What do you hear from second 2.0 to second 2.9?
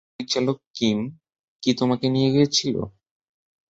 নিয়ে গিয়েছিল?